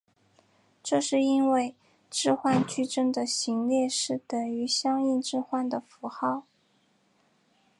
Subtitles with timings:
[0.81, 1.75] 这是因为
[2.09, 6.47] 置换矩阵的行列式等于相应置换的符号。